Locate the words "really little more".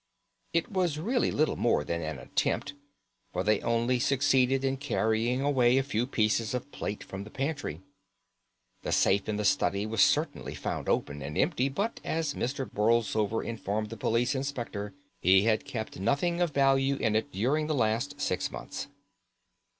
0.97-1.83